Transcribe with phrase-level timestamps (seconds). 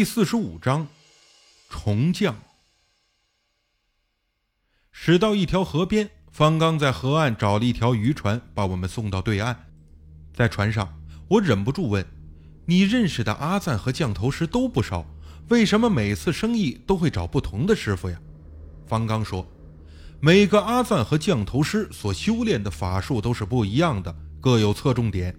[0.00, 0.88] 第四十五章，
[1.68, 2.34] 重降。
[4.90, 9.68] 驶到一条河边，方刚在河岸找了一条渔船，把我们送到对岸。
[10.32, 12.02] 在船上，我忍不住问
[12.64, 15.04] ：“你认识的阿赞和降头师都不少，
[15.50, 18.18] 为什么每次生意都会找不同的师傅呀？”
[18.88, 19.46] 方刚说
[20.18, 25.38] ：“每个阿赞和降头师所修炼的法术都是不一样的，各有侧重点。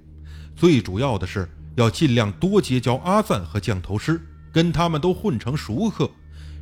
[0.56, 6.10] 最主要的是要尽量多结交阿赞和降头师。”跟他们都混成熟客，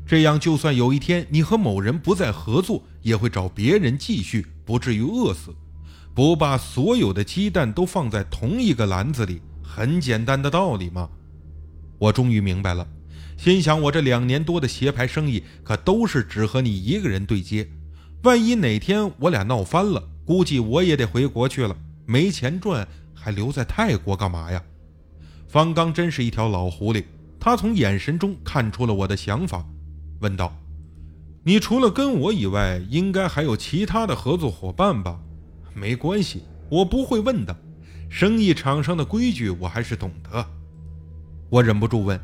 [0.06, 5.54] 这样就算有一天你和某人不再合作，也会找别人继续，不至于饿死。
[6.14, 11.10] 不把所有的鸡蛋都放在同一个篮子里，很简单的道理嘛。
[11.98, 12.88] 我终于明白了，
[13.38, 17.70] 心想我这两年多的鞋牌生意可都是只和你一个人对接，
[18.24, 24.62] 万一哪天我俩闹翻了，估计我也得回国去了，没钱赚，还留在泰国干嘛呀？
[25.48, 27.04] 方刚真是一条老狐狸。
[27.40, 29.66] 他从眼神中看出了我的想法，
[30.20, 30.54] 问道
[31.44, 35.20] ：“你除了跟我以外，应该还有其他的合作伙伴吧
[35.74, 37.56] ？”“没关系，我不会问的。
[38.10, 40.46] 生意场上的规矩我还是懂得。”
[41.50, 42.20] 我忍不住问：“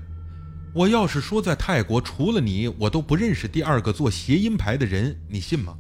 [0.76, 5.78] 我要是说在泰国除了你，我都不认识第二个做谐音牌的人，你信吗？”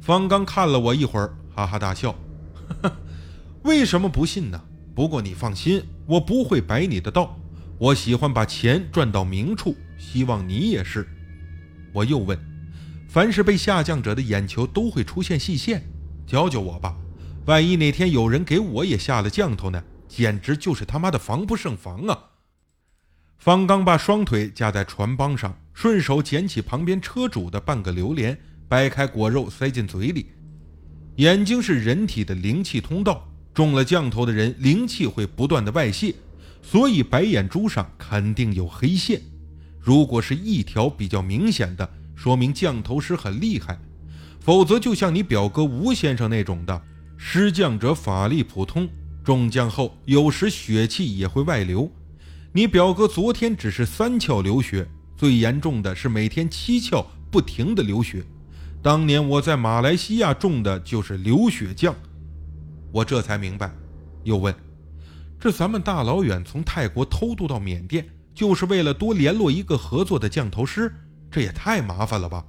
[0.00, 2.14] 方刚看了我一会儿，哈哈大笑
[3.64, 4.60] ：“为什么不信呢？
[4.94, 7.38] 不过你放心，我不会摆你的道。”
[7.78, 11.06] 我喜欢把钱赚到明处，希望你也是。
[11.92, 12.38] 我又问：
[13.06, 15.82] 凡是被下降者的眼球都会出现细线，
[16.26, 16.96] 教教我吧。
[17.44, 19.82] 万一哪天有人给我也下了降头呢？
[20.08, 22.18] 简直就是他妈的防不胜防啊！
[23.36, 28.38] 方刚把双腿架在船帮上，顺手捡起旁边车主的半个榴莲，
[28.68, 30.28] 掰开果肉塞进嘴里。
[31.16, 36.14] 眼睛是人体的灵气通道，中了降头的人灵气会不断的外泄。
[36.68, 39.22] 所以白眼珠上肯定有黑线，
[39.78, 43.76] 如果是一条比较明显的，说明降头师很厉害；
[44.40, 46.82] 否则就像你表哥吴先生那种的，
[47.16, 48.88] 施降者法力普通，
[49.22, 51.88] 中降后有时血气也会外流。
[52.52, 58.24] 你表哥昨天只是三窍流血，最严重的是每天七窍不停的流血。
[58.82, 61.94] 当年我在马来西亚中的就是流血降，
[62.90, 63.72] 我这才明白，
[64.24, 64.52] 又问。
[65.38, 70.92] 这咱们大老远从泰国偷渡到缅甸，就是为了多联络一个合作的降头师，
[71.30, 72.44] 这也太麻烦了吧？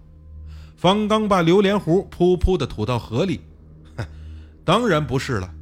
[0.75, 3.41] 方刚把榴莲核噗噗地吐到河里，
[3.95, 4.05] 哼，
[4.63, 5.53] 当然不是了。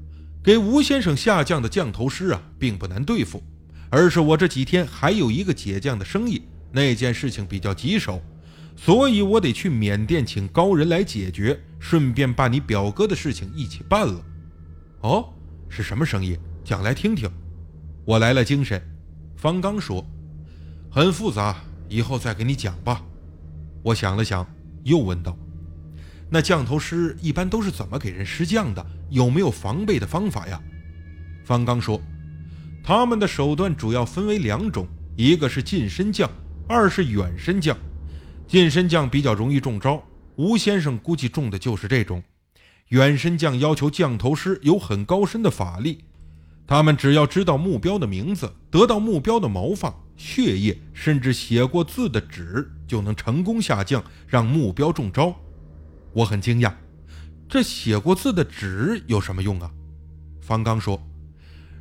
[0.44, 3.42] 给吴先生下降的降头师啊，并不难对付，
[3.90, 8.22] 而是我这几天还有一个解降的生意，那件事情比较棘手，
[8.76, 14.22] 所以我得去缅甸请高人来解决，顺便把你表哥的事情一起办了。
[15.02, 15.34] 哦，
[15.70, 16.38] 是什么生意？
[16.66, 17.30] 讲来听听，
[18.06, 18.82] 我来了精神。
[19.36, 20.04] 方刚说
[20.90, 21.56] ：“很复杂，
[21.88, 23.04] 以后再给你讲吧。”
[23.86, 24.44] 我想了想，
[24.84, 25.38] 又问道
[26.28, 28.84] ：“那降头师一般都是怎么给人施降的？
[29.12, 30.60] 有没有防备的方法呀？”
[31.46, 32.02] 方刚说
[32.84, 36.28] ：“他们的手段主要分为两种，一个是近身降，
[36.68, 37.78] 二是远身降。
[38.48, 40.04] 近身降比较容易中招，
[40.36, 42.24] 吴先生估计中的就是这种。
[42.88, 46.04] 远身降要求降头师有很高深的法力。”
[46.68, 55.36] 他们只要知道目标的名字，得到目标的毛发、血液，甚至写过字的纸，就能成功下降，让目标中招。
[56.12, 56.74] 我很惊讶，
[57.48, 59.70] 这写过字的纸有什么用啊？
[60.42, 61.00] 方刚说，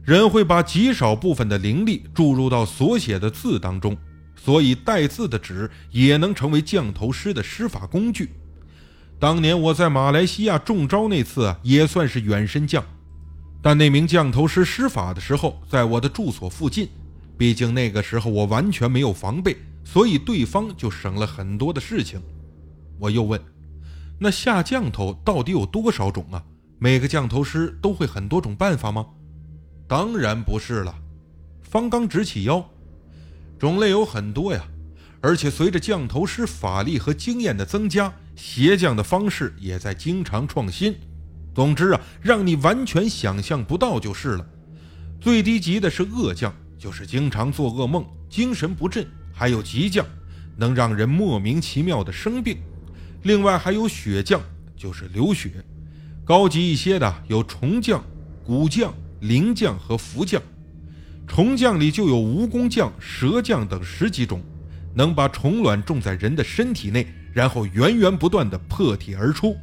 [0.05, 3.97] 人会把极少部分的灵力注入到所写的字当中，
[4.37, 8.35] 所以带字的纸也能成为降头师的施法工具。
[9.19, 12.85] 当年我在马来西亚中招那次，也算是远身降。
[13.65, 16.87] 但那名降头师施法的时候，在我的住所附近，
[17.39, 22.21] 毕竟那个时候我完全没有防备，所以对方就省了很多的事情。
[22.99, 23.41] 我又问
[24.21, 26.45] ：“那下降头到底有多少种啊？
[26.79, 29.07] 每个降头师都会很多种办法吗？”
[29.89, 30.95] 当然不是了，
[31.63, 32.69] 方刚直起腰
[33.59, 34.63] ：“种类有很多呀，
[35.23, 40.95] 而且随着降头师法力和经验的增加，邪降的方式也在经常创新。”
[41.55, 44.47] 总之啊，让你完全想象不到就是了。
[45.21, 50.05] 最低级的是恶将，就是经常做噩梦、精神不振；还有急降，
[50.57, 52.59] 能让人莫名其妙的生病。
[53.23, 54.41] 另外还有血将，
[54.77, 55.53] 就是流血。
[56.25, 58.05] 高级一些的有虫将、
[58.47, 60.43] 蛊将、灵将和符将。
[61.27, 64.43] 虫将里就有蜈蚣将、蛇将等十几种，
[64.95, 69.57] 能把虫卵种在人的身体内，然后源源不断的破体而出。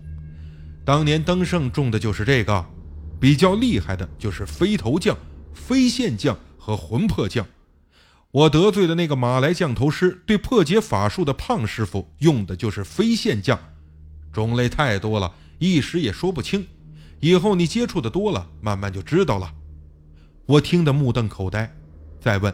[0.83, 2.65] 当年登盛中的就是这个，
[3.19, 5.15] 比较厉害的就是飞头将、
[5.53, 7.45] 飞线将和魂魄将。
[8.31, 13.59] 我得罪的那个马来降头师对破解法术的胖师傅用的就是飞线降，
[14.31, 16.65] 种类太多了，一时也说不清。
[17.19, 19.53] 以后你接触的多了，慢慢就知道了。
[20.45, 21.75] 我听得目瞪口呆，
[22.19, 22.53] 再问：“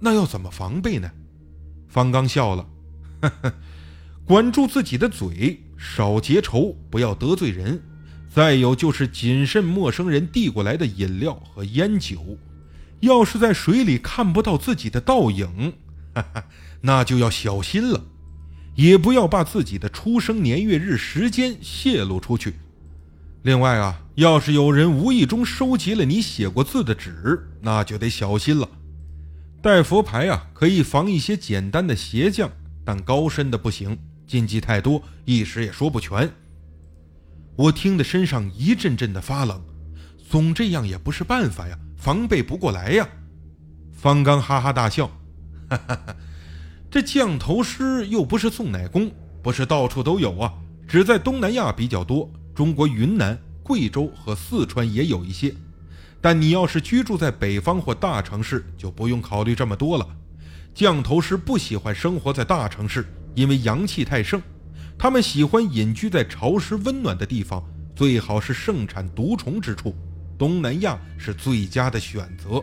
[0.00, 1.10] 那要怎么防备呢？”
[1.88, 2.68] 方刚笑了
[3.22, 3.54] ：“呵呵，
[4.26, 7.80] 管住自己的嘴，少结仇，不要得罪人。
[8.28, 12.36] 再有就是谨慎陌生人递过来的饮料和烟酒。”
[13.00, 15.72] 要是在水里看不到自己的倒影，
[16.14, 16.44] 哈哈，
[16.80, 18.04] 那就要小心了，
[18.74, 22.54] 也不要把自己的出生年月日时间泄露出去。
[23.42, 28.68] 另外啊，要是有人无意中收集了你写过字的纸，那就得小心了。
[29.62, 32.50] 带佛牌啊，可以防一些简单的邪将，
[32.84, 33.96] 但高深的不行，
[34.28, 36.30] 禁忌太多，一时也说不全。
[37.56, 39.60] 我听得身上一阵阵的发冷，
[40.30, 41.76] 总这样也不是办法呀。
[41.96, 43.08] 防备不过来呀！
[43.92, 45.08] 方刚哈哈大笑，
[45.68, 46.16] 哈哈哈，
[46.88, 49.10] 这降头师又不是送奶工，
[49.42, 50.52] 不是到处都有啊，
[50.86, 55.52] 只在东南亚比较多，中国云南、贵州和四川也有一些。
[56.20, 60.06] 但你要是居住在北方或大城市，就不用考虑这么多了。
[60.72, 64.42] 降头师不喜欢生活在大城市，因为阳气太盛，
[64.98, 67.64] 他们喜欢隐居在潮湿温暖的地方，
[67.94, 69.94] 最好是盛产毒虫之处。
[70.36, 72.60] 东南亚是最佳的选择。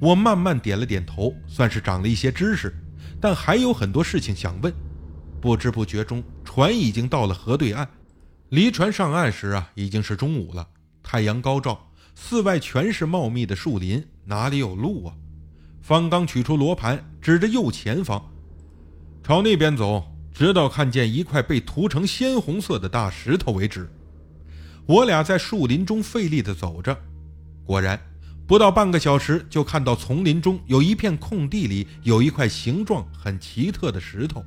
[0.00, 2.74] 我慢慢点了点头，算是长了一些知识，
[3.20, 4.72] 但还有很多事情想问。
[5.38, 7.86] 不知不觉中，船已经到了河对岸。
[8.48, 10.66] 离船上岸时啊，已经是中午了。
[11.02, 15.14] 太阳高照，四外全是茂密的树林，哪里有路啊？
[15.82, 18.30] 方刚取出罗盘，指着右前方，
[19.28, 20.02] 朝那边走，
[20.32, 23.86] 直到看见一块被涂成鲜红色的大石头为止。
[24.86, 26.98] 我俩在树林中费力地走着，
[27.62, 28.00] 果然，
[28.46, 34.42] 不到半个小时，就看到丛林中有一片空地里有一块形状很奇特的石头，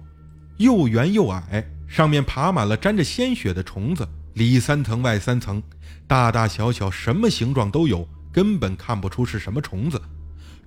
[0.58, 5.62] 又圆又矮，上面爬满了沾着鲜血的虫子，里三层外三层，
[6.08, 10.02] 大大小小，什么形状都有，根本看不出是什么虫子。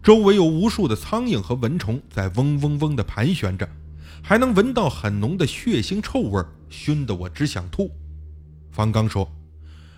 [0.05, 3.69] 周围有无数的苍蝇和蚊虫在嗡嗡嗡地盘旋着，
[4.23, 7.91] 还能闻到很浓的血腥臭味，熏得我只想吐。
[8.71, 9.31] 方刚说。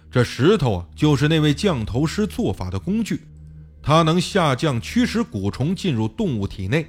[0.08, 3.20] 这石头啊，就是那位降头师做法的工具，
[3.82, 6.86] 它能下降驱使蛊虫进入动物体内。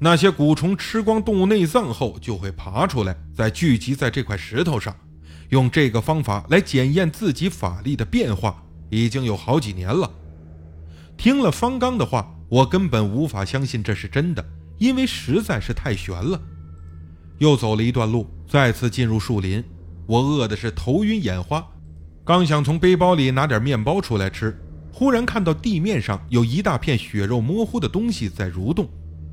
[0.00, 4.96] 那些蛊虫吃光动物内脏后，就会爬出来，再聚集在这块石头上。
[5.50, 10.10] 用这个方法来检验自己法力的变化，已经有好几年了。
[11.16, 14.44] 听了方刚的话，我根本无法相信这是真的，
[14.78, 16.40] 因为实在是太悬了。
[17.38, 19.62] 又走了一段路，再次进入树林，
[20.06, 21.66] 我饿的是头晕眼花。
[22.24, 24.58] 刚想从背包里拿点面包出来吃，
[24.92, 28.88] 忽然看到地面上有一大片血肉模糊的东西在蠕动，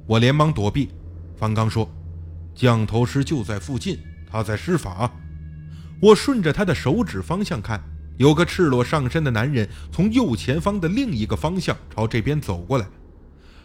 [0.06, 0.90] 我连忙躲避。
[1.36, 1.90] 方刚说
[2.54, 3.98] ：“降头师就在附近，
[4.30, 5.12] 他在施法。”
[6.02, 7.82] 我顺着他的手指方向看，
[8.18, 12.86] 有个赤裸上身的男人从右前方的另一个方向朝这边走过来。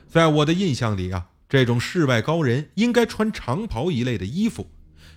[0.09, 4.71] 在我的印象里啊，这种世外高人应该穿长袍一类的衣服，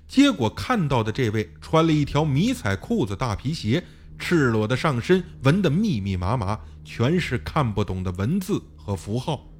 [0.08, 3.84] 结果看到的这位穿了一条迷彩裤子、大皮鞋。
[4.18, 9.51] 赤裸的上身纹得密密麻麻，全是看不懂的文字和符号。